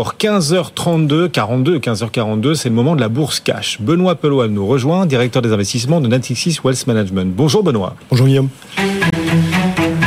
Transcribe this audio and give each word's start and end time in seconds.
15h32, 0.00 1.28
42, 1.28 1.78
15h42, 1.78 2.54
c'est 2.54 2.70
le 2.70 2.74
moment 2.74 2.96
de 2.96 3.02
la 3.02 3.10
bourse 3.10 3.40
cash. 3.40 3.78
Benoît 3.78 4.14
Peloal 4.14 4.48
nous 4.48 4.66
rejoint, 4.66 5.04
directeur 5.04 5.42
des 5.42 5.52
investissements 5.52 6.00
de 6.00 6.08
Natixis 6.08 6.60
Wealth 6.64 6.86
Management. 6.86 7.30
Bonjour 7.36 7.62
Benoît. 7.62 7.94
Bonjour 8.08 8.26
Guillaume. 8.26 8.48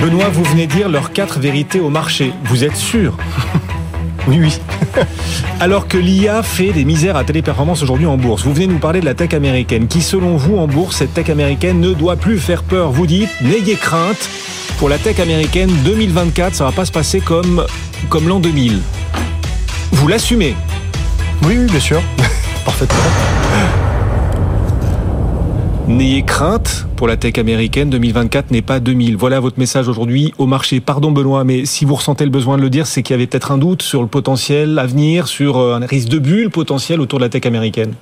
Benoît, 0.01 0.29
vous 0.29 0.43
venez 0.45 0.65
dire 0.65 0.89
leurs 0.89 1.13
quatre 1.13 1.37
vérités 1.37 1.79
au 1.79 1.91
marché. 1.91 2.33
Vous 2.45 2.63
êtes 2.63 2.75
sûr? 2.75 3.15
Oui, 4.27 4.39
oui. 4.41 4.57
Alors 5.59 5.87
que 5.87 5.99
l'IA 5.99 6.41
fait 6.41 6.71
des 6.71 6.83
misères 6.83 7.15
à 7.15 7.23
téléperformance 7.23 7.83
aujourd'hui 7.83 8.07
en 8.07 8.17
bourse, 8.17 8.43
vous 8.43 8.55
venez 8.55 8.65
nous 8.65 8.79
parler 8.79 8.99
de 8.99 9.05
la 9.05 9.13
tech 9.13 9.35
américaine, 9.35 9.87
qui 9.87 10.01
selon 10.01 10.35
vous 10.35 10.57
en 10.57 10.65
bourse, 10.65 10.95
cette 10.95 11.13
tech 11.13 11.29
américaine 11.29 11.79
ne 11.79 11.93
doit 11.93 12.15
plus 12.15 12.39
faire 12.39 12.63
peur. 12.63 12.91
Vous 12.91 13.05
dites, 13.05 13.29
n'ayez 13.43 13.75
crainte, 13.75 14.27
pour 14.79 14.89
la 14.89 14.97
tech 14.97 15.19
américaine, 15.19 15.69
2024, 15.83 16.55
ça 16.55 16.63
va 16.63 16.71
pas 16.71 16.85
se 16.85 16.91
passer 16.91 17.19
comme, 17.19 17.63
comme 18.09 18.27
l'an 18.27 18.39
2000. 18.39 18.81
Vous 19.95 20.09
l'assumez 20.09 20.53
Oui, 21.43 21.55
oui, 21.57 21.65
bien 21.67 21.79
sûr. 21.79 22.01
Parfaitement. 22.65 22.99
N'ayez 25.87 26.23
crainte, 26.23 26.85
pour 26.97 27.07
la 27.07 27.15
tech 27.15 27.37
américaine, 27.37 27.89
2024 27.89 28.51
n'est 28.51 28.61
pas 28.61 28.81
2000. 28.81 29.15
Voilà 29.15 29.39
votre 29.39 29.57
message 29.57 29.87
aujourd'hui 29.87 30.33
au 30.37 30.47
marché. 30.47 30.81
Pardon 30.81 31.11
Benoît, 31.11 31.45
mais 31.45 31.65
si 31.65 31.85
vous 31.85 31.95
ressentez 31.95 32.25
le 32.25 32.29
besoin 32.29 32.57
de 32.57 32.61
le 32.61 32.69
dire, 32.69 32.87
c'est 32.87 33.03
qu'il 33.03 33.13
y 33.13 33.15
avait 33.15 33.25
peut-être 33.25 33.51
un 33.51 33.57
doute 33.57 33.83
sur 33.83 34.01
le 34.01 34.09
potentiel 34.09 34.77
à 34.79 34.85
venir, 34.85 35.27
sur 35.27 35.57
euh, 35.57 35.75
un 35.75 35.85
risque 35.85 36.09
de 36.09 36.19
bulle 36.19 36.49
potentiel 36.49 36.99
autour 36.99 37.19
de 37.19 37.23
la 37.23 37.29
tech 37.29 37.45
américaine. 37.45 37.93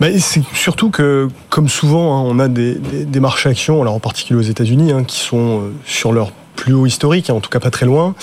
c'est 0.00 0.42
surtout 0.54 0.88
que, 0.88 1.28
comme 1.50 1.68
souvent, 1.68 2.16
hein, 2.16 2.24
on 2.26 2.38
a 2.38 2.48
des, 2.48 2.80
marchés 3.20 3.50
actions, 3.50 3.82
alors 3.82 3.94
en 3.94 4.00
particulier 4.00 4.40
aux 4.40 4.50
États-Unis, 4.50 4.92
hein, 4.92 5.04
qui 5.04 5.18
sont 5.18 5.60
euh, 5.60 5.72
sur 5.84 6.12
leur 6.12 6.32
plus 6.58 6.74
haut 6.74 6.86
historique, 6.86 7.30
hein, 7.30 7.34
en 7.34 7.40
tout 7.40 7.50
cas 7.50 7.60
pas 7.60 7.70
très 7.70 7.86
loin. 7.86 8.14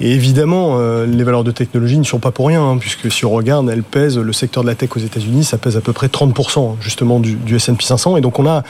Et 0.00 0.12
évidemment, 0.12 0.78
euh, 0.78 1.04
les 1.04 1.24
valeurs 1.24 1.44
de 1.44 1.50
technologie 1.50 1.98
ne 1.98 2.04
sont 2.04 2.18
pas 2.18 2.30
pour 2.30 2.48
rien, 2.48 2.62
hein, 2.62 2.78
puisque 2.78 3.12
si 3.12 3.26
on 3.26 3.30
regarde, 3.30 3.68
elles 3.68 3.82
pèsent, 3.82 4.18
le 4.18 4.32
secteur 4.32 4.62
de 4.62 4.68
la 4.68 4.74
tech 4.74 4.88
aux 4.96 5.00
États-Unis, 5.00 5.44
ça 5.44 5.58
pèse 5.58 5.76
à 5.76 5.82
peu 5.82 5.92
près 5.92 6.06
30% 6.06 6.76
justement 6.80 7.20
du, 7.20 7.34
du 7.34 7.56
S&P 7.56 7.84
500. 7.84 8.16
Et 8.16 8.22
donc 8.22 8.38
on 8.38 8.46
a 8.46 8.62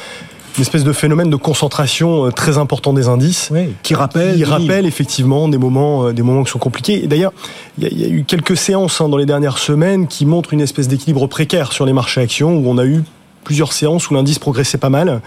une 0.59 0.63
espèce 0.63 0.85
de 0.85 0.93
phénomène 0.93 1.31
de 1.31 1.37
concentration 1.37 2.27
euh, 2.27 2.31
très 2.31 2.59
important 2.59 2.93
des 2.93 3.09
indices, 3.09 3.53
qui 3.85 3.95
rappelle, 3.95 4.35
qui 4.35 4.45
rappelle 4.45 4.87
effectivement 4.87 5.49
des 5.49 5.57
moments, 5.57 6.07
euh, 6.07 6.13
des 6.13 6.23
moments 6.23 6.43
qui 6.43 6.51
sont 6.51 6.59
compliqués. 6.59 7.05
Et 7.05 7.07
d'ailleurs, 7.07 7.33
il 7.79 7.99
y, 7.99 8.05
a 8.05 8.09
eu 8.09 8.25
quelques 8.25 8.57
séances 8.57 9.01
hein, 9.01 9.09
dans 9.09 9.17
les 9.17 9.27
dernières 9.27 9.59
semaines 9.59 10.09
qui 10.09 10.27
montrent 10.27 10.53
une 10.53 10.61
espèce 10.61 10.89
d'équilibre 10.89 11.29
précaire 11.29 11.73
sur 11.73 11.87
les 11.87 11.93
marchés 11.93 12.21
actions, 12.21 12.57
où 12.57 12.65
on 12.67 12.77
a 12.77 12.85
eu 12.85 13.03
plusieurs 13.45 13.73
séances 13.73 14.11
où 14.11 14.15
l'indice 14.15 14.41
progressait 14.41 14.79
pas 14.79 14.91
mal 14.91 15.21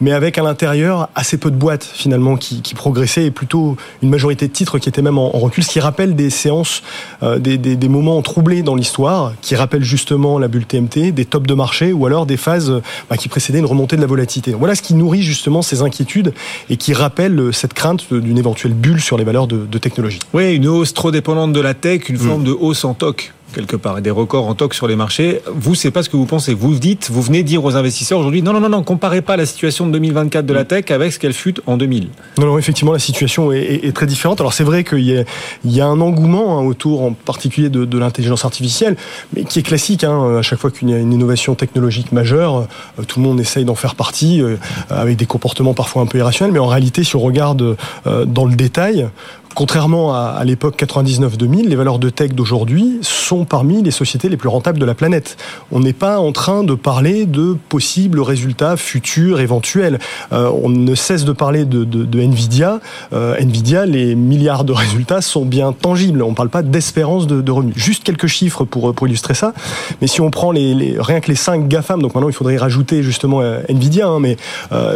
mais 0.00 0.12
avec 0.12 0.38
à 0.38 0.42
l'intérieur 0.42 1.08
assez 1.14 1.38
peu 1.38 1.50
de 1.50 1.56
boîtes 1.56 1.84
finalement 1.84 2.36
qui, 2.36 2.62
qui, 2.62 2.74
progressaient 2.74 3.26
et 3.26 3.30
plutôt 3.30 3.76
une 4.02 4.10
majorité 4.10 4.46
de 4.46 4.52
titres 4.52 4.78
qui 4.78 4.88
étaient 4.88 5.02
même 5.02 5.18
en, 5.18 5.30
recul, 5.30 5.64
ce 5.64 5.70
qui 5.70 5.80
rappelle 5.80 6.14
des 6.14 6.30
séances, 6.30 6.82
euh, 7.22 7.38
des, 7.38 7.58
des, 7.58 7.76
des, 7.76 7.88
moments 7.88 8.20
troublés 8.22 8.62
dans 8.62 8.74
l'histoire, 8.74 9.32
qui 9.40 9.56
rappellent 9.56 9.84
justement 9.84 10.38
la 10.38 10.48
bulle 10.48 10.66
TMT, 10.66 11.12
des 11.12 11.24
tops 11.24 11.46
de 11.46 11.54
marché 11.54 11.92
ou 11.92 12.06
alors 12.06 12.26
des 12.26 12.36
phases 12.36 12.80
bah, 13.10 13.16
qui 13.16 13.28
précédaient 13.28 13.58
une 13.58 13.66
remontée 13.66 13.96
de 13.96 14.00
la 14.00 14.06
volatilité. 14.06 14.52
Voilà 14.52 14.74
ce 14.74 14.82
qui 14.82 14.94
nourrit 14.94 15.22
justement 15.22 15.62
ces 15.62 15.82
inquiétudes 15.82 16.32
et 16.70 16.76
qui 16.76 16.92
rappelle 16.92 17.52
cette 17.52 17.74
crainte 17.74 18.12
d'une 18.12 18.38
éventuelle 18.38 18.74
bulle 18.74 19.00
sur 19.00 19.16
les 19.16 19.24
valeurs 19.24 19.46
de, 19.46 19.66
de, 19.66 19.78
technologie. 19.78 20.20
Oui, 20.32 20.54
une 20.54 20.68
hausse 20.68 20.94
trop 20.94 21.10
dépendante 21.10 21.52
de 21.52 21.60
la 21.60 21.74
tech, 21.74 22.08
une 22.08 22.16
mm. 22.16 22.18
forme 22.18 22.44
de 22.44 22.52
hausse 22.52 22.84
en 22.84 22.94
toc 22.94 23.32
quelque 23.54 23.76
part 23.76 23.98
et 23.98 24.02
des 24.02 24.10
records 24.10 24.46
en 24.46 24.54
toc 24.54 24.74
sur 24.74 24.86
les 24.86 24.96
marchés. 24.96 25.40
Vous, 25.52 25.74
c'est 25.74 25.90
pas 25.90 26.02
ce 26.02 26.08
que 26.08 26.16
vous 26.16 26.26
pensez. 26.26 26.54
Vous 26.54 26.74
dites, 26.74 27.10
vous 27.10 27.22
venez 27.22 27.42
dire 27.42 27.64
aux 27.64 27.76
investisseurs 27.76 28.18
aujourd'hui, 28.18 28.42
non, 28.42 28.52
non, 28.52 28.60
non, 28.60 28.68
non, 28.68 28.82
comparez 28.82 29.22
pas 29.22 29.36
la 29.36 29.46
situation 29.46 29.86
de 29.86 29.92
2024 29.92 30.46
de 30.46 30.52
la 30.52 30.64
tech 30.64 30.90
avec 30.90 31.12
ce 31.12 31.18
qu'elle 31.18 31.32
fut 31.32 31.60
en 31.66 31.76
2000. 31.76 32.08
Non, 32.38 32.46
non, 32.46 32.58
effectivement, 32.58 32.92
la 32.92 32.98
situation 32.98 33.52
est, 33.52 33.80
est, 33.84 33.92
très 33.92 34.06
différente. 34.06 34.40
Alors 34.40 34.52
c'est 34.52 34.64
vrai 34.64 34.84
qu'il 34.84 35.00
y, 35.00 35.24
y, 35.64 35.80
a 35.80 35.86
un 35.86 36.00
engouement 36.00 36.58
hein, 36.58 36.64
autour, 36.64 37.02
en 37.02 37.12
particulier 37.12 37.68
de, 37.68 37.84
de 37.84 37.98
l'intelligence 37.98 38.44
artificielle, 38.44 38.96
mais 39.34 39.44
qui 39.44 39.58
est 39.58 39.62
classique. 39.62 40.04
Hein, 40.04 40.36
à 40.38 40.42
chaque 40.42 40.58
fois 40.58 40.70
qu'il 40.70 40.90
y 40.90 40.94
a 40.94 40.98
une 40.98 41.12
innovation 41.12 41.54
technologique 41.54 42.12
majeure, 42.12 42.66
euh, 42.98 43.02
tout 43.06 43.20
le 43.20 43.26
monde 43.26 43.40
essaye 43.40 43.64
d'en 43.64 43.74
faire 43.74 43.94
partie, 43.94 44.42
euh, 44.42 44.56
avec 44.90 45.16
des 45.16 45.26
comportements 45.26 45.74
parfois 45.74 46.02
un 46.02 46.06
peu 46.06 46.18
irrationnels. 46.18 46.52
Mais 46.52 46.58
en 46.58 46.66
réalité, 46.66 47.04
si 47.04 47.16
on 47.16 47.20
regarde 47.20 47.76
euh, 48.06 48.24
dans 48.24 48.44
le 48.44 48.54
détail, 48.54 49.08
Contrairement 49.58 50.14
à, 50.14 50.44
l'époque 50.44 50.80
99-2000, 50.80 51.66
les 51.66 51.74
valeurs 51.74 51.98
de 51.98 52.10
tech 52.10 52.30
d'aujourd'hui 52.30 53.00
sont 53.02 53.44
parmi 53.44 53.82
les 53.82 53.90
sociétés 53.90 54.28
les 54.28 54.36
plus 54.36 54.48
rentables 54.48 54.78
de 54.78 54.84
la 54.84 54.94
planète. 54.94 55.36
On 55.72 55.80
n'est 55.80 55.92
pas 55.92 56.20
en 56.20 56.30
train 56.30 56.62
de 56.62 56.74
parler 56.76 57.26
de 57.26 57.56
possibles 57.68 58.20
résultats 58.20 58.76
futurs 58.76 59.40
éventuels. 59.40 59.98
Euh, 60.32 60.48
on 60.62 60.68
ne 60.68 60.94
cesse 60.94 61.24
de 61.24 61.32
parler 61.32 61.64
de, 61.64 62.20
Nvidia. 62.20 62.78
Euh, 63.12 63.34
Nvidia, 63.40 63.84
les 63.84 64.14
milliards 64.14 64.62
de 64.62 64.72
résultats 64.72 65.22
sont 65.22 65.44
bien 65.44 65.72
tangibles. 65.72 66.22
On 66.22 66.30
ne 66.30 66.36
parle 66.36 66.50
pas 66.50 66.62
d'espérance 66.62 67.26
de, 67.26 67.50
revenus. 67.50 67.74
Juste 67.76 68.04
quelques 68.04 68.28
chiffres 68.28 68.64
pour, 68.64 68.94
pour 68.94 69.08
illustrer 69.08 69.34
ça. 69.34 69.54
Mais 70.00 70.06
si 70.06 70.20
on 70.20 70.30
prend 70.30 70.52
les, 70.52 70.94
rien 71.00 71.18
que 71.18 71.26
les 71.26 71.34
cinq 71.34 71.66
GAFAM, 71.66 72.00
donc 72.00 72.14
maintenant 72.14 72.28
il 72.28 72.34
faudrait 72.34 72.58
rajouter 72.58 73.02
justement 73.02 73.40
euh, 73.40 73.58
Nvidia, 73.68 74.06
hein, 74.06 74.20
mais 74.20 74.36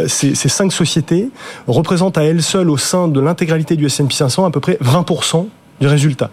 ces, 0.07 0.35
ces 0.35 0.47
cinq 0.47 0.71
sociétés 0.71 1.27
représentent 1.67 2.17
à 2.17 2.23
elles 2.23 2.41
seules 2.41 2.69
au 2.69 2.77
sein 2.77 3.09
de 3.09 3.19
l'intégralité 3.19 3.75
du 3.75 3.87
S&P 3.87 4.13
500 4.13 4.52
peu 4.53 4.59
près 4.59 4.77
20% 4.81 5.47
du 5.81 5.87
résultat. 5.87 6.29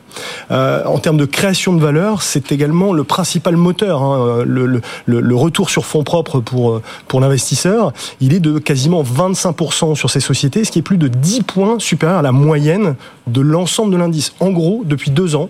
Euh, 0.51 0.85
en 0.85 0.99
termes 0.99 1.17
de 1.17 1.25
création 1.25 1.73
de 1.73 1.81
valeur, 1.81 2.23
c'est 2.23 2.53
également 2.53 2.93
le 2.93 3.05
principal 3.05 3.57
moteur. 3.57 4.03
Hein, 4.03 4.45
le, 4.47 5.35
retour 5.35 5.71
sur 5.71 5.87
fonds 5.87 6.05
propres 6.05 6.41
pour, 6.41 6.81
pour 7.09 7.21
l'investisseur, 7.21 7.93
il 8.21 8.35
est 8.35 8.41
de 8.41 8.59
quasiment 8.59 9.03
25% 9.03 9.97
sur 9.97 10.11
ces 10.11 10.21
sociétés, 10.21 10.65
ce 10.65 10.71
qui 10.71 10.79
est 10.79 10.83
plus 10.83 10.99
de 10.99 11.09
10 11.09 11.43
points 11.43 11.79
supérieur 11.79 12.19
à 12.19 12.23
la 12.23 12.33
moyenne 12.33 12.95
de 13.27 13.41
l'ensemble 13.41 13.93
de 13.93 13.97
l'indice. 13.97 14.35
En 14.41 14.51
gros, 14.51 14.83
depuis 14.85 15.11
deux 15.11 15.35
ans, 15.35 15.49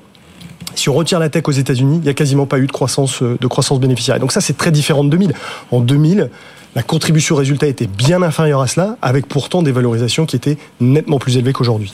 si 0.77 0.89
on 0.89 0.95
retire 0.95 1.19
la 1.19 1.29
tech 1.29 1.43
aux 1.47 1.51
États-Unis, 1.51 1.97
il 1.97 2.05
n'y 2.05 2.09
a 2.09 2.15
quasiment 2.15 2.47
pas 2.47 2.59
eu 2.59 2.67
de 2.67 2.73
croissance, 2.73 3.23
de 3.23 3.47
croissance 3.49 3.81
bénéficiaire. 3.81 4.19
Donc 4.21 4.33
ça, 4.33 4.41
c'est 4.41 4.57
très 4.57 4.71
différent 4.71 5.03
de 5.03 5.11
2000. 5.11 5.35
En 5.73 5.81
2000, 5.81 6.31
la 6.77 6.83
contribution 6.83 7.35
résultat 7.35 7.67
était 7.67 7.89
bien 7.89 8.23
inférieure 8.23 8.61
à 8.61 8.69
cela, 8.69 8.97
avec 9.03 9.27
pourtant 9.27 9.63
des 9.63 9.73
valorisations 9.73 10.27
qui 10.27 10.37
étaient 10.37 10.57
nettement 10.81 11.19
plus 11.19 11.37
élevées 11.37 11.53
qu'aujourd'hui. 11.53 11.93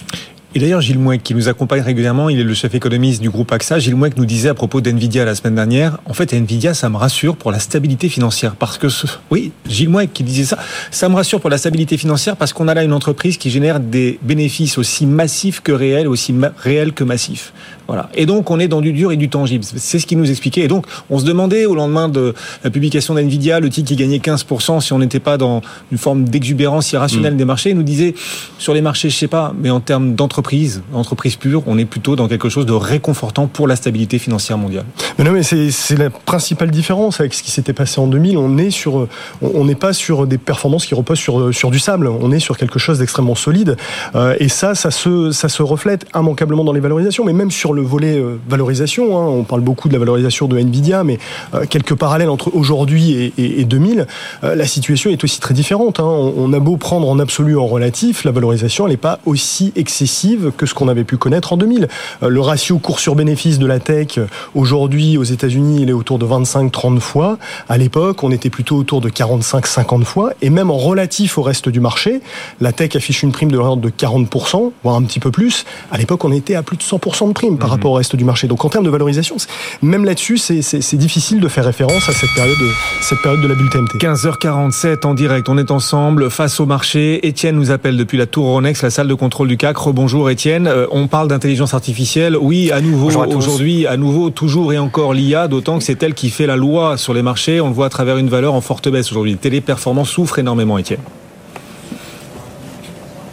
Et 0.56 0.58
d'ailleurs, 0.58 0.80
Gilles 0.80 0.98
Mouek, 0.98 1.22
qui 1.22 1.34
nous 1.34 1.50
accompagne 1.50 1.82
régulièrement, 1.82 2.30
il 2.30 2.40
est 2.40 2.42
le 2.42 2.54
chef 2.54 2.74
économiste 2.74 3.20
du 3.20 3.28
groupe 3.28 3.52
AXA. 3.52 3.78
Gilles 3.78 3.94
Mouek 3.94 4.16
nous 4.16 4.24
disait 4.24 4.48
à 4.48 4.54
propos 4.54 4.80
d'NVIDIA 4.80 5.26
la 5.26 5.34
semaine 5.34 5.54
dernière, 5.54 5.98
en 6.06 6.14
fait, 6.14 6.32
NVIDIA, 6.32 6.72
ça 6.72 6.88
me 6.88 6.96
rassure 6.96 7.36
pour 7.36 7.52
la 7.52 7.58
stabilité 7.58 8.08
financière. 8.08 8.56
Parce 8.56 8.78
que, 8.78 8.88
ce... 8.88 9.06
oui, 9.30 9.52
Gilles 9.68 9.90
Mouek 9.90 10.14
qui 10.14 10.22
disait 10.22 10.44
ça, 10.44 10.56
ça 10.90 11.10
me 11.10 11.14
rassure 11.14 11.42
pour 11.42 11.50
la 11.50 11.58
stabilité 11.58 11.98
financière 11.98 12.36
parce 12.36 12.54
qu'on 12.54 12.68
a 12.68 12.74
là 12.74 12.84
une 12.84 12.94
entreprise 12.94 13.36
qui 13.36 13.50
génère 13.50 13.80
des 13.80 14.18
bénéfices 14.22 14.78
aussi 14.78 15.04
massifs 15.04 15.60
que 15.60 15.72
réels, 15.72 16.08
aussi 16.08 16.34
réels 16.56 16.94
que 16.94 17.04
massifs. 17.04 17.52
Voilà. 17.86 18.08
Et 18.14 18.26
donc, 18.26 18.50
on 18.50 18.58
est 18.58 18.68
dans 18.68 18.80
du 18.80 18.92
dur 18.92 19.12
et 19.12 19.16
du 19.16 19.28
tangible. 19.28 19.64
C'est 19.64 19.98
ce 19.98 20.06
qu'il 20.06 20.18
nous 20.18 20.30
expliquait. 20.30 20.62
Et 20.62 20.68
donc, 20.68 20.86
on 21.10 21.18
se 21.18 21.24
demandait 21.24 21.66
au 21.66 21.74
lendemain 21.74 22.08
de 22.08 22.34
la 22.64 22.70
publication 22.70 23.14
d'NVIDIA, 23.14 23.60
le 23.60 23.70
titre 23.70 23.88
qui 23.88 23.96
gagnait 23.96 24.18
15%, 24.18 24.80
si 24.80 24.92
on 24.92 24.98
n'était 24.98 25.20
pas 25.20 25.36
dans 25.36 25.62
une 25.92 25.98
forme 25.98 26.24
d'exubérance 26.24 26.92
irrationnelle 26.92 27.34
mm. 27.34 27.38
des 27.38 27.44
marchés. 27.44 27.70
Il 27.70 27.76
nous 27.76 27.82
disait, 27.82 28.14
sur 28.58 28.74
les 28.74 28.80
marchés, 28.80 29.10
je 29.10 29.16
sais 29.16 29.28
pas, 29.28 29.54
mais 29.58 29.70
en 29.70 29.80
termes 29.80 30.14
d'entreprise, 30.14 30.82
entreprise 30.92 31.36
pure, 31.36 31.62
on 31.66 31.78
est 31.78 31.84
plutôt 31.84 32.16
dans 32.16 32.28
quelque 32.28 32.48
chose 32.48 32.66
de 32.66 32.72
réconfortant 32.72 33.46
pour 33.46 33.68
la 33.68 33.76
stabilité 33.76 34.18
financière 34.18 34.58
mondiale. 34.58 34.84
Mais 35.18 35.24
non, 35.24 35.32
mais 35.32 35.42
c'est 35.42 35.96
la 35.96 36.10
principale 36.10 36.70
différence 36.70 37.20
avec 37.20 37.34
ce 37.34 37.42
qui 37.42 37.50
s'était 37.50 37.72
passé 37.72 38.00
en 38.00 38.06
2000. 38.06 38.36
On 38.36 38.58
est 38.58 38.70
sur, 38.70 39.06
on 39.42 39.64
n'est 39.64 39.74
pas 39.74 39.92
sur 39.92 40.26
des 40.26 40.38
performances 40.38 40.86
qui 40.86 40.94
reposent 40.94 41.18
sur, 41.18 41.54
sur 41.54 41.70
du 41.70 41.78
sable. 41.78 42.08
On 42.08 42.32
est 42.32 42.40
sur 42.40 42.56
quelque 42.56 42.78
chose 42.78 42.98
d'extrêmement 42.98 43.34
solide. 43.34 43.76
Euh, 44.14 44.34
et 44.40 44.48
ça, 44.48 44.74
ça 44.74 44.90
se, 44.90 45.30
ça 45.30 45.48
se 45.48 45.62
reflète 45.62 46.06
immanquablement 46.14 46.64
dans 46.64 46.72
les 46.72 46.80
valorisations, 46.80 47.24
mais 47.24 47.32
même 47.32 47.50
sur 47.50 47.75
le 47.76 47.82
volet 47.82 48.18
euh, 48.18 48.38
valorisation. 48.48 49.16
Hein. 49.16 49.26
On 49.26 49.44
parle 49.44 49.60
beaucoup 49.60 49.88
de 49.88 49.92
la 49.92 50.00
valorisation 50.00 50.48
de 50.48 50.58
Nvidia, 50.58 51.04
mais 51.04 51.18
euh, 51.54 51.64
quelques 51.68 51.94
parallèles 51.94 52.30
entre 52.30 52.54
aujourd'hui 52.54 53.32
et, 53.38 53.64
2000. 53.64 54.06
Euh, 54.42 54.54
la 54.54 54.66
situation 54.66 55.10
est 55.10 55.22
aussi 55.22 55.38
très 55.38 55.54
différente. 55.54 56.00
Hein. 56.00 56.04
On, 56.04 56.52
a 56.52 56.58
beau 56.58 56.76
prendre 56.76 57.08
en 57.08 57.18
absolu, 57.18 57.56
en 57.56 57.66
relatif, 57.66 58.24
la 58.24 58.32
valorisation, 58.32 58.88
n'est 58.88 58.96
pas 58.96 59.20
aussi 59.26 59.72
excessive 59.76 60.52
que 60.56 60.66
ce 60.66 60.74
qu'on 60.74 60.88
avait 60.88 61.04
pu 61.04 61.16
connaître 61.16 61.52
en 61.52 61.56
2000. 61.56 61.88
le 62.22 62.40
ratio 62.40 62.78
cours 62.78 62.98
sur 62.98 63.14
bénéfice 63.14 63.58
de 63.58 63.66
la 63.66 63.78
tech, 63.78 64.18
aujourd'hui 64.54 65.18
aux 65.18 65.24
États-Unis, 65.24 65.82
il 65.82 65.90
est 65.90 65.92
autour 65.92 66.18
de 66.18 66.26
25-30 66.26 67.00
fois. 67.00 67.38
À 67.68 67.76
l'époque, 67.76 68.24
on 68.24 68.30
était 68.30 68.50
plutôt 68.50 68.76
autour 68.76 69.00
de 69.00 69.10
45-50 69.10 70.04
fois. 70.04 70.32
Et 70.40 70.50
même 70.50 70.70
en 70.70 70.78
relatif 70.78 71.36
au 71.36 71.42
reste 71.42 71.68
du 71.68 71.80
marché, 71.80 72.20
la 72.60 72.72
tech 72.72 72.96
affiche 72.96 73.22
une 73.22 73.32
prime 73.32 73.50
de 73.50 73.58
l'ordre 73.58 73.82
de 73.82 73.90
40%, 73.90 74.72
voire 74.82 74.96
un 74.96 75.02
petit 75.02 75.20
peu 75.20 75.30
plus. 75.30 75.64
À 75.90 75.98
l'époque, 75.98 76.24
on 76.24 76.32
était 76.32 76.54
à 76.54 76.62
plus 76.62 76.76
de 76.78 76.82
100% 76.82 77.28
de 77.28 77.32
prime 77.32 77.58
rapport 77.70 77.92
au 77.92 77.94
reste 77.94 78.16
du 78.16 78.24
marché. 78.24 78.46
Donc 78.46 78.64
en 78.64 78.68
termes 78.68 78.84
de 78.84 78.90
valorisation, 78.90 79.36
même 79.82 80.04
là-dessus, 80.04 80.38
c'est 80.38 80.96
difficile 80.96 81.40
de 81.40 81.48
faire 81.48 81.64
référence 81.64 82.08
à 82.08 82.12
cette 82.12 82.32
période, 82.34 82.56
cette 83.00 83.20
période 83.22 83.42
de 83.42 83.48
la 83.48 83.54
bulle 83.54 83.70
TMT. 83.70 83.98
15h47 83.98 85.06
en 85.06 85.14
direct, 85.14 85.48
on 85.48 85.58
est 85.58 85.70
ensemble 85.70 86.30
face 86.30 86.60
au 86.60 86.66
marché. 86.66 87.26
Étienne 87.26 87.56
nous 87.56 87.70
appelle 87.70 87.96
depuis 87.96 88.18
la 88.18 88.26
Tour 88.26 88.46
Ronex, 88.46 88.82
la 88.82 88.90
salle 88.90 89.08
de 89.08 89.14
contrôle 89.14 89.48
du 89.48 89.56
CAC. 89.56 89.76
Rebonjour 89.76 90.30
Étienne. 90.30 90.66
Euh, 90.66 90.86
on 90.90 91.06
parle 91.06 91.28
d'intelligence 91.28 91.74
artificielle. 91.74 92.36
Oui, 92.36 92.70
à 92.70 92.80
nouveau, 92.80 93.10
aujourd'hui, 93.34 93.86
à 93.86 93.96
nouveau, 93.96 94.30
toujours 94.30 94.72
et 94.72 94.78
encore 94.78 95.14
l'IA, 95.14 95.48
d'autant 95.48 95.78
que 95.78 95.84
c'est 95.84 96.02
elle 96.02 96.14
qui 96.14 96.30
fait 96.30 96.46
la 96.46 96.56
loi 96.56 96.96
sur 96.96 97.14
les 97.14 97.22
marchés. 97.22 97.60
On 97.60 97.68
le 97.68 97.74
voit 97.74 97.86
à 97.86 97.90
travers 97.90 98.16
une 98.16 98.28
valeur 98.28 98.54
en 98.54 98.60
forte 98.60 98.88
baisse 98.88 99.10
aujourd'hui. 99.10 99.36
Téléperformance 99.36 100.10
souffre 100.10 100.38
énormément, 100.38 100.78
Étienne. 100.78 101.00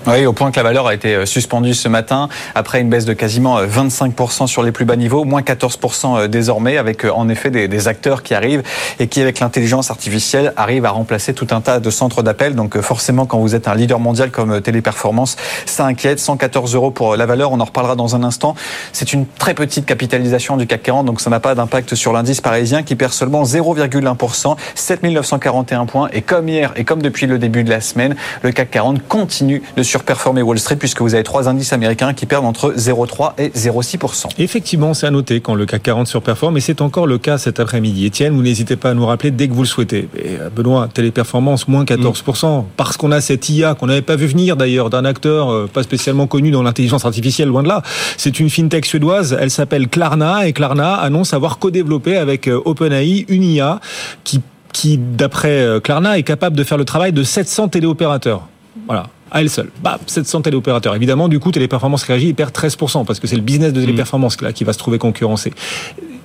Oui, 0.06 0.26
au 0.26 0.34
point 0.34 0.52
que 0.52 0.58
la 0.58 0.64
valeur 0.64 0.86
a 0.86 0.94
été 0.94 1.16
euh, 1.16 1.26
suspendue 1.26 1.74
ce 1.74 1.88
matin 1.88 2.28
après 2.56 2.82
une 2.82 2.90
baisse 2.90 3.06
de 3.06 3.14
quasiment 3.14 3.64
25% 3.64 4.48
sur 4.48 4.62
les 4.62 4.74
plus 4.74 4.84
bas 4.84 4.98
niveaux, 4.98 5.24
moins 5.24 5.42
14% 5.42 6.28
désormais, 6.28 6.78
avec 6.78 7.06
en 7.06 7.30
effet 7.30 7.52
des, 7.52 7.70
des, 7.70 7.88
acteurs 7.88 8.22
qui 8.22 8.34
arrivent 8.34 8.64
et 9.00 9.08
qui, 9.08 9.22
avec 9.22 9.40
l'intelligence 9.40 9.92
artificielle, 9.92 10.52
arrivent 10.58 10.84
à 10.84 10.90
remplacer 10.90 11.34
tout 11.34 11.48
un 11.52 11.62
tas 11.62 11.80
de 11.80 11.90
centres 11.90 12.22
d'appel. 12.22 12.54
Donc 12.54 12.78
forcément, 12.82 13.26
quand 13.26 13.40
vous 13.40 13.56
êtes 13.56 13.70
un 13.70 13.76
leader 13.76 14.00
mondial 14.00 14.30
comme 14.30 14.60
Téléperformance, 14.60 15.38
ça 15.66 15.86
inquiète. 15.86 16.20
114 16.20 16.76
euros 16.76 16.92
pour 16.92 17.16
la 17.16 17.26
valeur, 17.26 17.54
on 17.54 17.62
en 17.62 17.66
reparlera 17.66 17.96
dans 17.96 18.14
un 18.14 18.24
instant. 18.24 18.56
C'est 18.92 19.14
une 19.14 19.26
très 19.26 19.54
petite 19.54 19.86
capitalisation 19.86 20.58
du 20.58 20.68
CAC 20.68 20.84
40, 20.84 21.06
donc 21.06 21.22
ça 21.22 21.30
n'a 21.30 21.40
pas 21.40 21.56
d'impact 21.56 21.96
sur 21.96 22.12
l'indice 22.12 22.42
parisien 22.42 22.84
qui 22.84 22.98
perd 22.98 23.14
seulement 23.14 23.44
0,1%, 23.44 24.58
7941 24.76 25.86
points. 25.86 26.10
Et 26.12 26.22
comme 26.22 26.50
hier 26.50 26.74
et 26.76 26.84
comme 26.84 27.02
depuis 27.02 27.26
le 27.26 27.40
début 27.40 27.64
de 27.64 27.70
la 27.70 27.80
semaine, 27.80 28.18
le 28.42 28.52
CAC 28.52 28.70
40 28.70 29.08
continue 29.08 29.62
de 29.78 29.93
surperformer 29.94 30.42
Wall 30.42 30.58
Street 30.58 30.78
puisque 30.78 31.02
vous 31.02 31.14
avez 31.14 31.24
trois 31.24 31.48
indices 31.48 31.72
américains 31.72 32.16
qui 32.16 32.26
perdent 32.26 32.46
entre 32.46 32.74
0,3 32.74 33.34
et 33.38 33.50
0,6%. 33.50 34.30
Effectivement, 34.40 34.96
c'est 34.96 35.06
à 35.06 35.12
noter 35.12 35.40
quand 35.40 35.54
le 35.54 35.68
CAC 35.68 35.84
40 35.84 36.08
surperforme 36.08 36.58
et 36.58 36.62
c'est 36.62 36.82
encore 36.82 37.06
le 37.06 37.20
cas 37.20 37.38
cet 37.38 37.60
après-midi. 37.60 38.08
Étienne, 38.08 38.34
vous 38.34 38.42
n'hésitez 38.42 38.76
pas 38.76 38.90
à 38.90 38.94
nous 38.96 39.06
rappeler 39.06 39.30
dès 39.30 39.48
que 39.48 39.54
vous 39.54 39.62
le 39.62 39.68
souhaitez. 39.68 40.10
Euh, 40.18 40.50
Benoît, 40.50 40.90
téléperformance 40.92 41.68
moins 41.68 41.84
14%, 41.84 42.64
parce 42.76 42.98
qu'on 42.98 43.12
a 43.12 43.22
cette 43.22 43.48
IA 43.50 43.76
qu'on 43.76 43.86
n'avait 43.86 44.02
pas 44.02 44.16
vu 44.16 44.26
venir 44.26 44.58
d'ailleurs 44.58 44.90
d'un 44.90 45.06
acteur 45.06 45.52
euh, 45.52 45.70
pas 45.72 45.84
spécialement 45.84 46.26
connu 46.26 46.50
dans 46.50 46.64
l'intelligence 46.64 47.06
artificielle, 47.06 47.50
loin 47.50 47.62
de 47.62 47.68
là. 47.68 47.84
C'est 48.18 48.40
une 48.40 48.50
fintech 48.50 48.88
suédoise, 48.88 49.38
elle 49.40 49.52
s'appelle 49.52 49.90
Klarna 49.90 50.48
et 50.48 50.54
Klarna 50.54 50.96
annonce 50.96 51.36
avoir 51.36 51.60
co-développé 51.60 52.18
avec 52.18 52.48
euh, 52.48 52.60
OpenAI 52.66 53.26
une 53.28 53.44
IA 53.44 53.80
qui 54.24 54.42
qui, 54.72 54.98
d'après 54.98 55.80
Klarna, 55.84 56.18
est 56.18 56.24
capable 56.24 56.58
de 56.58 56.64
faire 56.64 56.80
le 56.80 56.86
travail 56.86 57.12
de 57.14 57.22
700 57.22 57.68
téléopérateurs. 57.68 58.48
Voilà 58.88 59.06
à 59.34 59.42
elle 59.42 59.50
seule. 59.50 59.70
Bah, 59.82 60.00
700 60.06 60.44
téléopérateurs. 60.44 60.96
Évidemment, 60.96 61.28
du 61.28 61.40
coup, 61.40 61.52
Téléperformance 61.52 62.04
réagit 62.04 62.30
et 62.30 62.34
perd 62.34 62.52
13% 62.52 63.06
parce 63.06 63.20
que 63.20 63.28
c'est 63.28 63.36
le 63.36 63.42
business 63.42 63.74
de 63.74 63.80
mmh. 63.80 63.86
Téléperformance 63.86 64.42
là, 64.42 64.54
qui 64.54 64.64
va 64.64 64.72
se 64.72 64.78
trouver 64.78 65.00
concurrencé. 65.00 65.52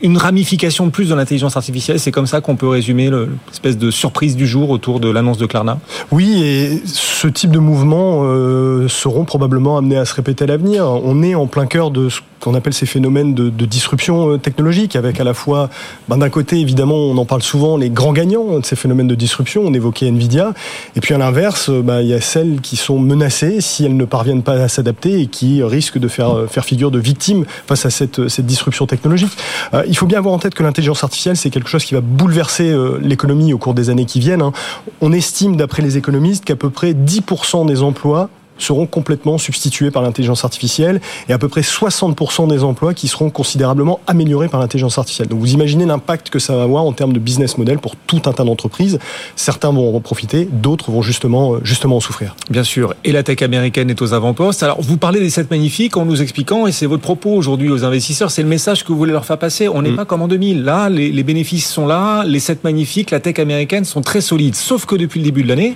Une 0.01 0.17
ramification 0.17 0.87
de 0.87 0.93
plus 0.93 1.09
de 1.09 1.15
l'intelligence 1.15 1.57
artificielle, 1.57 1.99
c'est 1.99 2.13
comme 2.13 2.29
ça 2.29 2.41
qu'on 2.41 2.55
peut 2.55 2.69
résumer 2.69 3.11
l'espèce 3.11 3.77
de 3.77 3.91
surprise 3.91 4.37
du 4.37 4.47
jour 4.47 4.71
autour 4.71 5.01
de 5.01 5.11
l'annonce 5.11 5.39
de 5.39 5.47
Klarna 5.47 5.81
Oui, 6.13 6.45
et 6.45 6.83
ce 6.85 7.27
type 7.27 7.51
de 7.51 7.59
mouvements 7.59 8.21
euh, 8.23 8.87
seront 8.87 9.25
probablement 9.25 9.77
amenés 9.77 9.97
à 9.97 10.05
se 10.05 10.15
répéter 10.15 10.45
à 10.45 10.47
l'avenir. 10.47 10.85
On 10.87 11.23
est 11.25 11.35
en 11.35 11.49
plein 11.49 11.67
cœur 11.67 11.91
de 11.91 12.11
ce 12.11 12.21
qu'on 12.41 12.55
appelle 12.55 12.75
ces 12.75 12.87
phénomènes 12.87 13.35
de, 13.35 13.51
disruption 13.67 14.31
euh, 14.31 14.39
technologique, 14.39 14.97
avec 14.97 15.21
à 15.21 15.25
la 15.25 15.35
fois, 15.35 15.69
ben, 16.09 16.17
d'un 16.17 16.31
côté, 16.31 16.59
évidemment, 16.61 16.97
on 16.97 17.17
en 17.19 17.25
parle 17.25 17.43
souvent, 17.43 17.77
les 17.77 17.91
grands 17.91 18.13
gagnants 18.13 18.59
de 18.59 18.65
ces 18.65 18.77
phénomènes 18.77 19.09
de 19.09 19.15
disruption, 19.15 19.63
on 19.65 19.75
évoquait 19.75 20.07
Nvidia, 20.07 20.55
et 20.97 21.01
puis 21.01 21.15
à 21.15 21.19
l'inverse, 21.19 21.71
ben, 21.71 22.01
il 22.01 22.09
y 22.09 22.15
a 22.15 22.21
celles 22.21 22.61
qui 22.61 22.77
sont 22.77 22.99
menacées 22.99 23.61
si 23.61 23.85
elles 23.85 23.97
ne 23.97 24.05
parviennent 24.05 24.43
pas 24.43 24.55
à 24.55 24.69
s'adapter 24.69 25.21
et 25.21 25.27
qui 25.27 25.63
risquent 25.63 25.99
de 25.99 26.09
faire, 26.09 26.47
faire 26.49 26.65
figure 26.65 26.91
de 26.91 26.99
victimes 26.99 27.45
face 27.67 27.87
à 27.87 27.91
cette, 27.91 28.29
cette 28.29 28.47
disruption 28.47 28.87
technologique. 28.87 29.33
Euh, 29.75 29.85
il 29.87 29.97
faut 29.97 30.07
bien 30.07 30.19
avoir 30.19 30.35
en 30.35 30.39
tête 30.39 30.55
que 30.55 30.63
l'intelligence 30.63 31.05
artificielle, 31.05 31.37
c'est 31.37 31.51
quelque 31.51 31.69
chose 31.69 31.85
qui 31.85 31.95
va 31.95 32.01
bouleverser 32.01 32.71
euh, 32.71 32.99
l'économie 33.03 33.53
au 33.53 33.59
cours 33.59 33.75
des 33.75 33.91
années 33.91 34.05
qui 34.05 34.21
viennent. 34.21 34.43
Hein. 34.43 34.53
On 35.01 35.13
estime, 35.13 35.57
d'après 35.57 35.83
les 35.83 35.97
économistes, 35.97 36.45
qu'à 36.45 36.57
peu 36.57 36.71
près 36.71 36.93
10% 36.93 37.67
des 37.67 37.83
emplois 37.83 38.31
seront 38.59 38.87
complètement 38.87 39.39
substitués 39.39 39.91
par 39.91 40.03
l'intelligence 40.03 40.45
artificielle 40.45 41.01
et 41.29 41.33
à 41.33 41.39
peu 41.39 41.49
près 41.49 41.63
60% 41.63 42.49
des 42.49 42.65
emplois 42.65 42.95
qui 42.95 43.09
seront 43.09 43.31
considérablement 43.31 44.01
améliorés 44.07 44.49
par 44.49 44.61
l'intelligence 44.61 44.99
artificielle. 44.99 45.29
Donc 45.29 45.41
vous 45.41 45.53
imaginez 45.53 45.87
l'impact 45.87 46.31
que 46.31 46.39
ça 46.39 46.57
va 46.57 46.63
avoir 46.63 46.85
en 46.85 46.93
termes 46.93 47.13
de 47.13 47.19
business 47.19 47.59
model 47.59 47.79
pour 47.79 47.97
tout 47.97 48.23
un 48.27 48.33
tas 48.33 48.45
d'entreprises. 48.45 48.99
Certains 49.37 49.73
vont 49.73 49.95
en 49.95 50.01
profiter, 50.01 50.49
d'autres 50.51 50.91
vont 50.91 51.03
justement, 51.03 51.55
euh, 51.55 51.61
justement 51.63 51.97
en 51.97 52.01
souffrir. 52.01 52.35
Bien 52.51 52.65
sûr. 52.65 52.95
Et 53.05 53.13
la 53.13 53.23
tech 53.23 53.43
américaine 53.43 53.91
est 53.91 54.03
aux 54.03 54.15
avant-postes. 54.15 54.63
Alors 54.63 54.81
vous 54.81 54.97
parlez 54.97 55.21
des 55.21 55.31
7 55.31 55.51
magnifiques 55.51 55.97
en 55.97 56.05
nous 56.05 56.23
expliquant, 56.23 56.67
et 56.67 56.73
c'est 56.73 56.87
votre 56.87 57.03
propos 57.03 57.31
aujourd'hui 57.31 57.71
aux 57.71 57.85
investisseurs, 57.85 58.31
c'est 58.31 58.43
le 58.43 58.49
message 58.49 58.85
que 58.85 58.89
vous 58.89 58.99
voulez 58.99 59.13
leur 59.13 59.25
faire 59.25 59.39
passer. 59.39 59.69
On 59.69 59.83
n'est 59.83 59.91
mm. 59.91 59.97
pas 59.97 60.05
comme 60.05 60.23
en 60.23 60.29
2000. 60.29 60.63
Là, 60.63 60.89
les, 60.89 61.11
les, 61.11 61.23
bénéfices 61.23 61.69
sont 61.69 61.87
là, 61.87 62.25
les 62.25 62.41
7 62.41 62.65
magnifiques, 62.65 63.11
la 63.11 63.21
tech 63.21 63.39
américaine 63.39 63.85
sont 63.85 64.01
très 64.01 64.21
solides. 64.21 64.55
Sauf 64.55 64.87
que 64.87 64.97
depuis 64.97 65.21
le 65.21 65.25
début 65.25 65.43
de 65.43 65.49
l'année, 65.49 65.75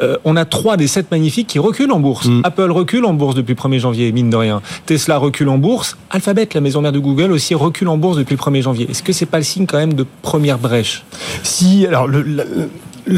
euh, 0.00 0.16
on 0.24 0.36
a 0.36 0.44
trois 0.44 0.76
des 0.76 0.86
7 0.86 1.10
magnifiques 1.10 1.46
qui 1.46 1.58
reculent 1.58 1.92
en 1.92 2.00
bourse. 2.00 2.21
Mm. 2.26 2.40
Apple 2.44 2.70
recule 2.70 3.04
en 3.04 3.14
bourse 3.14 3.34
depuis 3.34 3.54
le 3.54 3.60
1er 3.60 3.78
janvier, 3.78 4.12
mine 4.12 4.30
de 4.30 4.36
rien. 4.36 4.62
Tesla 4.86 5.18
recule 5.18 5.48
en 5.48 5.58
bourse. 5.58 5.96
Alphabet, 6.10 6.48
la 6.54 6.60
maison 6.60 6.80
mère 6.80 6.92
de 6.92 6.98
Google, 6.98 7.32
aussi 7.32 7.54
recule 7.54 7.88
en 7.88 7.96
bourse 7.96 8.16
depuis 8.16 8.36
le 8.36 8.40
1er 8.40 8.62
janvier. 8.62 8.90
Est-ce 8.90 9.02
que 9.02 9.12
c'est 9.12 9.26
pas 9.26 9.38
le 9.38 9.44
signe 9.44 9.66
quand 9.66 9.78
même 9.78 9.94
de 9.94 10.06
première 10.22 10.58
brèche? 10.58 11.04
Si, 11.42 11.86
alors 11.86 12.06
le, 12.06 12.22
le 12.22 12.68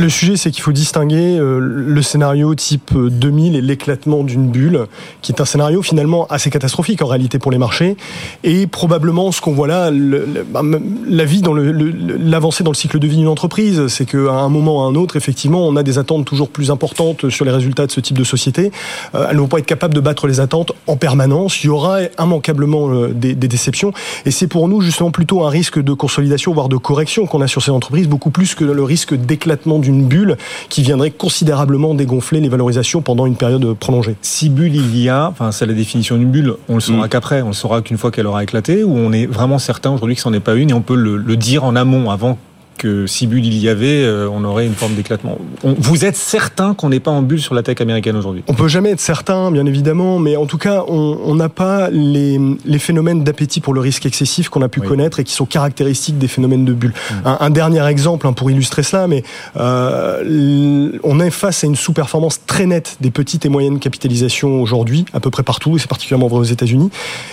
sujet, 0.09 0.37
c'est 0.37 0.51
qu'il 0.51 0.63
faut 0.63 0.73
distinguer 0.73 1.39
euh, 1.39 1.59
le 1.61 2.03
scénario 2.03 2.55
type 2.55 2.97
2000 2.97 3.57
et 3.57 3.61
l'éclatement 3.61 4.25
d'une 4.25 4.49
bulle, 4.49 4.87
qui 5.21 5.33
est 5.33 5.41
un 5.41 5.45
scénario 5.45 5.83
finalement 5.83 6.27
assez 6.29 6.51
catastrophique 6.51 7.03
en 7.03 7.07
réalité 7.07 7.39
pour 7.39 7.51
les 7.51 7.59
marchés, 7.59 7.97
et 8.45 8.67
probablement 8.67 9.33
ce 9.33 9.41
qu'on 9.41 9.53
voit 9.53 9.69
là, 9.69 9.91
bah, 10.51 10.63
la 11.07 11.25
vie 11.25 11.43
dans 11.43 11.55
l'avancée 11.55 12.65
dans 12.65 12.71
le 12.71 12.77
cycle 12.77 12.99
de 12.99 13.07
vie 13.07 13.17
d'une 13.17 13.29
entreprise, 13.29 13.89
c'est 13.89 14.07
qu'à 14.07 14.33
un 14.33 14.49
moment 14.49 14.79
ou 14.79 14.81
à 14.81 14.87
un 14.87 14.95
autre, 14.95 15.17
effectivement, 15.17 15.67
on 15.67 15.77
a 15.77 15.83
des 15.83 15.99
attentes 15.99 16.25
toujours 16.25 16.49
plus 16.49 16.71
importantes 16.71 17.29
sur 17.29 17.45
les 17.45 17.51
résultats 17.51 17.87
de 17.87 17.93
ce 17.93 18.01
type 18.01 18.19
de 18.19 18.25
société. 18.25 18.71
Euh, 19.15 19.27
elles 19.29 19.37
ne 19.37 19.41
vont 19.41 19.49
pas 19.49 19.59
être 19.59 19.67
capables 19.67 19.95
de 19.95 20.01
battre 20.01 20.27
les 20.27 20.41
attentes 20.41 20.73
en 20.87 20.97
permanence. 20.97 21.63
Il 21.63 21.67
y 21.67 21.71
aura 21.71 21.99
immanquablement 22.19 22.89
euh, 22.89 23.13
des 23.13 23.35
déceptions, 23.35 23.93
et 24.25 24.31
c'est 24.31 24.47
pour 24.47 24.69
nous 24.69 24.81
justement 24.81 25.11
plutôt 25.11 25.45
un 25.45 25.51
risque 25.51 25.83
de 25.83 25.93
consolidation, 25.93 26.53
voire 26.55 26.69
de 26.69 26.77
correction 26.77 27.27
qu'on 27.27 27.41
a 27.41 27.47
sur 27.47 27.63
ces 27.63 27.71
entreprises, 27.71 28.09
beaucoup 28.09 28.31
plus 28.31 28.55
que 28.55 28.65
le 28.65 28.83
risque 28.83 29.15
d'éclatement 29.15 29.74
d'une 29.79 30.07
bulle 30.07 30.37
qui 30.69 30.83
viendrait 30.83 31.11
considérablement 31.11 31.95
dégonfler 31.95 32.41
les 32.41 32.49
valorisations 32.49 33.03
pendant 33.03 33.27
une 33.27 33.37
période 33.37 33.75
prolongée. 33.75 34.17
Si 34.23 34.49
bulle 34.49 34.75
il 34.75 34.97
y 34.99 35.09
a, 35.09 35.29
enfin 35.29 35.53
c'est 35.53 35.67
la 35.67 35.75
définition 35.75 36.17
d'une 36.17 36.31
bulle, 36.31 36.55
on 36.69 36.75
le 36.75 36.81
saura 36.81 37.07
mm. 37.07 37.09
qu'après, 37.09 37.43
on 37.43 37.49
le 37.49 37.53
saura 37.53 37.83
qu'une 37.83 37.99
fois 37.99 38.11
qu'elle 38.11 38.27
aura 38.27 38.43
éclaté, 38.43 38.85
ou 38.85 38.97
on 38.97 39.13
est 39.13 39.27
vraiment 39.27 39.59
certain 39.59 39.91
aujourd'hui 39.91 40.17
que 40.17 40.23
ce 40.23 40.29
n'en 40.29 40.35
est 40.35 40.41
pas 40.41 40.55
une 40.55 40.71
et 40.71 40.75
on 40.75 40.83
peut 40.83 40.97
le, 40.97 41.17
le 41.17 41.37
dire 41.37 41.65
en 41.65 41.77
amont 41.77 42.11
avant 42.11 42.39
que 42.77 43.07
si 43.07 43.27
bulle 43.27 43.45
il 43.45 43.59
y 43.59 43.69
avait, 43.69 44.05
euh, 44.05 44.29
on 44.31 44.45
aurait 44.45 44.67
une 44.67 44.75
forme 44.75 44.95
d'éclatement. 44.95 45.39
Vous 45.63 46.05
êtes 46.05 46.17
certain 46.17 46.75
qu'on 46.75 46.89
n'est 46.89 47.01
pas 47.01 47.11
en 47.11 47.23
bulle 47.23 47.41
sur 47.41 47.55
la 47.55 47.63
tech 47.63 47.81
américaine 47.81 48.17
aujourd'hui? 48.17 48.43
On 48.49 48.55
peut 48.55 48.69
jamais 48.69 48.91
être 48.91 49.01
certain, 49.01 49.51
bien 49.51 49.67
évidemment, 49.67 50.19
mais 50.19 50.37
en 50.37 50.47
tout 50.47 50.59
cas, 50.59 50.85
on 50.89 51.35
n'a 51.35 51.49
pas 51.49 51.89
les, 51.91 52.39
les 52.65 52.79
phénomènes 52.79 53.25
d'appétit 53.25 53.61
pour 53.61 53.75
le 53.75 53.81
risque 53.81 54.07
excessif 54.07 54.49
qu'on 54.49 54.63
a 54.63 54.69
pu 54.69 54.81
connaître 54.81 55.21
et 55.21 55.25
qui 55.25 55.33
sont 55.33 55.47
caractéristiques 55.47 56.19
des 56.19 56.29
phénomènes 56.29 56.65
de 56.65 56.73
bulle. 56.73 56.93
Mm. 57.11 57.29
Un, 57.41 57.51
dernier 57.51 57.87
exemple 57.87 58.27
hein, 58.27 58.33
pour 58.33 58.51
illustrer 58.51 58.83
cela, 58.83 59.07
mais 59.07 59.23
euh, 59.57 60.99
on 61.03 61.21
est 61.21 61.31
face 61.31 61.65
à 61.65 61.67
une 61.67 61.77
sous-performance 61.77 62.41
très 62.47 62.67
nette 62.67 62.97
des 63.01 63.11
petites 63.11 63.47
et 63.47 63.49
moyennes 63.49 63.79
capitalisations 63.79 64.61
aujourd'hui, 64.61 65.05
à 65.13 65.21
peu 65.21 65.31
près 65.31 65.43
partout, 65.43 65.77
et 65.77 65.79
c'est 65.79 65.89
particulièrement 65.89 66.29
vrai 66.29 66.41
aux 66.41 66.45
États-Unis. 66.45 66.91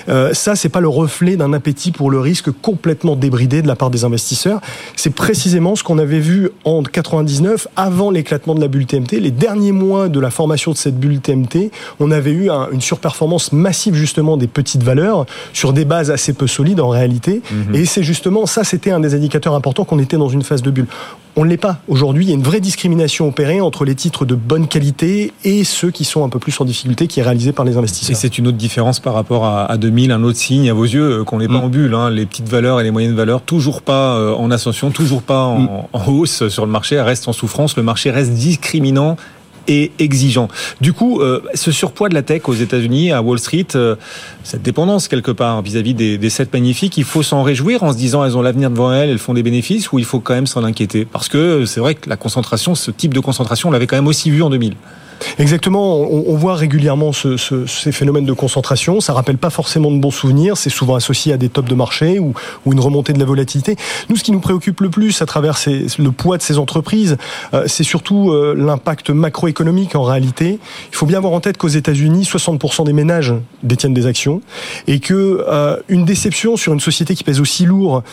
Euh, 0.10 0.34
ça, 0.34 0.56
c'est 0.56 0.70
pas 0.70 0.80
le 0.80 0.88
reflet 0.88 1.36
d'un 1.36 1.54
appétit 1.54 1.92
pour 1.92 2.12
le 2.12 2.20
risque 2.20 2.52
complètement 2.62 3.16
débridé 3.16 3.62
de 3.62 3.68
la 3.68 3.76
part 3.76 3.90
des 3.90 4.04
investisseurs. 4.04 4.62
C'est 4.96 5.10
précisément 5.32 5.78
ce 5.78 5.84
qu'on 5.86 5.98
avait 5.98 6.20
vu 6.20 6.50
en 6.66 6.84
99, 6.84 7.70
avant 7.78 8.12
l'éclatement 8.12 8.54
de 8.54 8.60
la 8.60 8.68
bulle 8.68 8.86
TMT. 8.86 9.22
Les 9.22 9.32
derniers 9.32 9.72
mois 9.72 10.10
de 10.10 10.20
la 10.20 10.30
formation 10.30 10.74
de 10.74 10.76
cette 10.76 11.00
bulle 11.00 11.22
TMT, 11.22 11.72
on 12.02 12.12
avait 12.12 12.34
eu 12.34 12.50
une 12.74 12.82
surperformance 12.82 13.54
massive 13.54 13.96
justement 13.96 14.36
des 14.36 14.48
petites 14.48 14.84
valeurs 14.84 15.26
sur 15.54 15.72
des 15.72 15.86
bases 15.86 16.12
assez 16.12 16.34
peu 16.34 16.48
solides 16.48 16.82
en 16.82 16.90
réalité. 16.90 17.42
Mhm. 17.50 17.76
Et 17.76 17.86
c'est 17.86 18.04
justement 18.04 18.46
ça, 18.46 18.66
c'était 18.66 18.92
un 18.92 19.00
des 19.00 19.16
indicateurs 19.16 19.56
importants 19.56 19.86
qu'on 19.86 20.00
était 20.00 20.18
dans 20.18 20.28
une 20.28 20.44
phase 20.44 20.64
de 20.64 20.70
bulle. 20.70 20.88
On 21.36 21.46
ne 21.46 21.50
l'est 21.50 21.58
pas. 21.58 21.80
Aujourd'hui, 21.88 22.26
il 22.26 22.28
y 22.28 22.32
a 22.32 22.36
une 22.36 22.44
vraie 22.44 22.60
discrimination 22.60 23.28
opérée 23.28 23.62
entre 23.62 23.86
les 23.86 23.96
titres 23.96 24.26
de 24.26 24.36
bonne 24.36 24.68
qualité 24.68 25.32
et 25.46 25.64
ceux 25.64 25.90
qui 25.90 26.04
sont 26.04 26.26
un 26.26 26.30
peu 26.30 26.40
plus 26.40 26.60
en 26.60 26.66
difficulté, 26.66 27.08
qui 27.08 27.22
est 27.22 27.24
réalisé 27.24 27.54
par 27.54 27.64
les 27.64 27.78
investisseurs. 27.78 28.12
Et 28.12 28.20
c'est 28.20 28.38
une 28.38 28.48
autre 28.48 28.58
différence 28.58 29.00
par 29.00 29.14
rapport 29.14 29.46
à, 29.46 29.78
2000, 29.78 30.12
un 30.12 30.24
autre 30.24 30.38
signe 30.38 30.70
à 30.70 30.74
vos 30.74 30.84
yeux 30.84 31.20
euh, 31.20 31.24
qu'on 31.24 31.40
n'est 31.40 31.48
pas 31.48 31.54
mm. 31.54 31.64
en 31.64 31.70
bulle. 31.70 31.94
Hein. 31.94 32.10
Les 32.10 32.26
petites 32.26 32.50
valeurs 32.50 32.82
et 32.82 32.84
les 32.84 32.92
moyennes 32.92 33.16
valeurs, 33.16 33.42
toujours 33.42 33.82
pas 33.82 34.18
euh, 34.18 34.34
en 34.34 34.52
ascension, 34.52 34.92
toujours 34.92 35.22
pas 35.22 35.44
en, 35.44 35.60
mm. 35.60 35.70
en 35.94 36.08
hausse 36.08 36.50
sur 36.50 36.66
le 36.66 36.72
marché, 36.72 37.00
restent 37.00 37.30
en 37.30 37.34
souffrance. 37.34 37.78
Le 37.78 37.84
marché 37.84 38.12
reste 38.12 38.34
discriminant 38.34 39.16
et 39.68 39.92
exigeant. 40.00 40.48
Du 40.80 40.94
coup, 40.94 41.22
euh, 41.22 41.42
ce 41.54 41.72
surpoids 41.72 42.10
de 42.10 42.14
la 42.14 42.22
tech 42.22 42.44
aux 42.48 42.54
États-Unis, 42.54 43.12
à 43.12 43.22
Wall 43.22 43.40
Street, 43.40 43.68
euh, 43.76 43.96
cette 44.44 44.62
dépendance 44.62 45.08
quelque 45.08 45.32
part 45.32 45.62
vis-à-vis 45.62 45.94
des, 45.94 46.18
des 46.18 46.30
sept 46.30 46.52
magnifiques, 46.54 46.98
il 46.98 47.04
faut 47.04 47.24
s'en 47.24 47.44
réjouir 47.44 47.84
en 47.84 47.92
se 47.94 47.98
disant 47.98 48.24
elles 48.26 48.38
ont 48.38 48.42
l'avenir 48.42 48.70
devant 48.70 48.92
elles, 48.92 49.10
elles 49.10 49.20
font 49.20 49.34
des 49.34 49.44
bénéfices, 49.44 49.92
ou 49.92 50.00
il 50.00 50.06
faut 50.06 50.20
quand 50.20 50.34
même 50.34 50.48
s'en 50.48 50.64
inquiéter 50.64 51.06
Parce 51.06 51.30
que 51.30 51.66
c'est 51.66 51.80
vrai 51.80 51.96
que 51.96 52.10
la 52.10 52.18
concentration, 52.18 52.76
ce 52.76 52.92
type 52.92 53.14
de 53.14 53.20
concentration, 53.20 53.70
on 53.70 53.72
l'avait 53.72 53.88
quand 53.88 53.98
même 53.98 54.08
aussi 54.08 54.30
vu 54.30 54.42
en 54.44 54.50
2000. 54.50 54.76
Exactement, 55.38 56.00
on, 56.00 56.36
voit 56.36 56.56
régulièrement 56.56 57.12
ces 57.14 57.92
phénomènes 57.92 58.26
de 58.26 58.34
concentration. 58.34 59.00
Ça 59.02 59.14
rappelle 59.14 59.38
pas 59.38 59.50
forcément 59.50 59.92
de 59.92 60.00
bons 60.00 60.12
souvenirs. 60.12 60.58
C'est 60.58 60.70
souvent 60.70 60.96
associé 60.96 61.34
à 61.34 61.38
des 61.38 61.50
tops 61.50 61.70
de 61.70 61.76
marché 61.76 62.20
ou, 62.20 62.34
une 62.66 62.80
remontée 62.80 63.14
de 63.14 63.20
la 63.20 63.26
volatilité. 63.26 63.76
Nous, 64.10 64.16
ce 64.16 64.24
qui 64.24 64.32
nous 64.32 64.40
préoccupe 64.40 64.82
le 64.82 64.90
plus 64.90 65.22
à 65.22 65.26
travers 65.26 65.58
le 65.68 66.12
poids 66.12 66.38
de 66.38 66.42
ces 66.42 66.58
entreprises, 66.58 67.18
euh, 67.54 67.64
c'est 67.68 67.84
surtout 67.84 68.32
euh, 68.32 68.56
l'impact 68.58 69.10
macroéconomique 69.10 69.96
en 69.96 70.04
réalité. 70.04 70.60
Il 70.92 70.96
faut 70.96 71.06
bien 71.06 71.18
avoir 71.18 71.34
en 71.34 71.40
tête 71.40 71.58
qu'aux 71.58 71.68
États-Unis, 71.68 72.24
60% 72.24 72.86
des 72.86 72.94
ménages 72.94 73.34
détiennent 73.64 73.94
des 73.94 74.06
actions 74.06 74.42
et 74.88 75.00
que 75.00 75.46
euh, 75.48 75.78
une 75.90 76.06
déception 76.06 76.56
sur 76.58 76.74
une 76.74 76.80
société 76.80 77.14
qui 77.16 77.24
pèse 77.24 77.40
aussi 77.40 77.66
lourd 77.66 78.04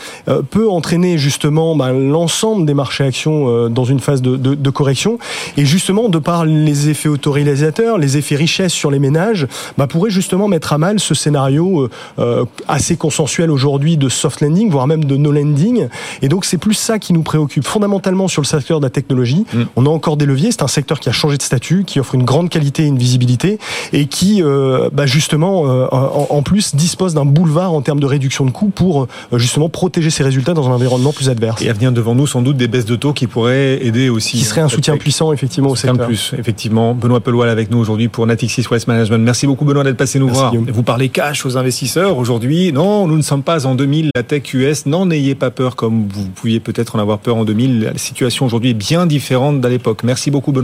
peut 0.51 0.69
entraîner 0.69 1.17
justement 1.17 1.75
ben, 1.75 1.91
l'ensemble 1.91 2.65
des 2.65 2.73
marchés 2.73 3.03
actions 3.03 3.69
dans 3.69 3.85
une 3.85 3.99
phase 3.99 4.21
de, 4.21 4.35
de 4.35 4.69
correction. 4.69 5.17
Et 5.57 5.65
justement, 5.65 6.09
de 6.09 6.19
par 6.19 6.45
les 6.45 6.89
effets 6.89 6.98
effets 6.99 7.09
autoréalisateurs, 7.09 7.97
les 7.97 8.17
effets 8.17 8.35
richesse 8.35 8.73
sur 8.73 8.91
les 8.91 8.99
ménages, 8.99 9.47
bah, 9.77 9.87
pourraient 9.87 10.09
justement 10.09 10.47
mettre 10.47 10.73
à 10.73 10.77
mal 10.77 10.99
ce 10.99 11.15
scénario 11.15 11.89
euh, 12.19 12.45
assez 12.67 12.97
consensuel 12.97 13.51
aujourd'hui 13.51 13.95
de 13.95 14.09
soft 14.09 14.41
landing, 14.41 14.69
voire 14.69 14.85
même 14.85 15.05
de 15.05 15.15
no 15.15 15.31
landing. 15.31 15.87
Et 16.21 16.27
donc 16.27 16.45
c'est 16.45 16.57
plus 16.57 16.73
ça 16.73 16.99
qui 16.99 17.13
nous 17.13 17.21
préoccupe 17.23 17.65
fondamentalement 17.65 18.27
sur 18.27 18.41
le 18.41 18.47
secteur 18.47 18.79
de 18.79 18.85
la 18.85 18.89
technologie. 18.89 19.45
Mm. 19.53 19.61
On 19.77 19.85
a 19.85 19.89
encore 19.89 20.17
des 20.17 20.25
leviers. 20.25 20.51
C'est 20.51 20.63
un 20.63 20.67
secteur 20.67 20.99
qui 20.99 21.09
a 21.09 21.11
changé 21.11 21.37
de 21.37 21.41
statut, 21.41 21.85
qui 21.85 21.99
offre 21.99 22.15
une 22.15 22.25
grande 22.25 22.49
qualité 22.49 22.83
et 22.83 22.87
une 22.87 22.97
visibilité, 22.97 23.59
et 23.93 24.07
qui 24.07 24.43
euh, 24.43 24.89
bah, 24.91 25.05
justement 25.05 25.67
euh, 25.67 25.87
en, 25.91 26.41
plus 26.41 26.75
dispose 26.75 27.13
d'un 27.13 27.25
boulevard 27.25 27.73
en 27.73 27.81
termes 27.81 27.99
de 27.99 28.05
réduction 28.05 28.45
de 28.45 28.51
coûts 28.51 28.69
pour 28.69 29.07
justement 29.33 29.69
protéger 29.69 30.09
ses 30.09 30.23
résultats 30.23 30.53
dans 30.53 30.67
un 30.67 30.73
environnement 30.73 31.13
plus 31.13 31.29
adverse. 31.29 31.61
Et 31.61 31.69
à 31.69 31.73
venir 31.73 31.91
devant 31.91 32.15
nous 32.15 32.27
sans 32.27 32.41
doute 32.41 32.57
des 32.57 32.67
baisses 32.67 32.85
de 32.85 32.95
taux 32.95 33.13
qui 33.13 33.27
pourraient 33.27 33.85
aider 33.85 34.09
aussi. 34.09 34.37
Qui 34.37 34.43
serait 34.43 34.61
un 34.61 34.69
soutien 34.69 34.97
puissant 34.97 35.31
effectivement 35.31 35.69
au 35.69 35.75
secteur. 35.75 36.07
plus 36.07 36.33
effectivement. 36.37 36.88
Benoît 36.93 37.19
Peloil 37.19 37.49
avec 37.49 37.71
nous 37.71 37.77
aujourd'hui 37.77 38.07
pour 38.07 38.25
Natixis 38.27 38.65
West 38.69 38.87
Management. 38.87 39.19
Merci 39.19 39.47
beaucoup 39.47 39.65
Benoît 39.65 39.83
d'être 39.83 39.97
passé 39.97 40.19
nous 40.19 40.29
voir. 40.29 40.53
Vous 40.53 40.83
parlez 40.83 41.09
cash 41.09 41.45
aux 41.45 41.57
investisseurs 41.57 42.17
aujourd'hui. 42.17 42.71
Non, 42.71 43.07
nous 43.07 43.17
ne 43.17 43.21
sommes 43.21 43.43
pas 43.43 43.65
en 43.65 43.75
2000. 43.75 44.11
La 44.15 44.23
tech 44.23 44.53
US, 44.53 44.85
n'en 44.85 45.09
ayez 45.09 45.35
pas 45.35 45.51
peur 45.51 45.75
comme 45.75 46.07
vous 46.07 46.27
pouviez 46.29 46.59
peut-être 46.59 46.95
en 46.95 46.99
avoir 46.99 47.19
peur 47.19 47.37
en 47.37 47.45
2000. 47.45 47.81
La 47.81 47.97
situation 47.97 48.45
aujourd'hui 48.45 48.71
est 48.71 48.73
bien 48.73 49.05
différente 49.05 49.61
d'à 49.61 49.69
l'époque. 49.69 50.03
Merci 50.03 50.31
beaucoup 50.31 50.51
Benoît. 50.51 50.57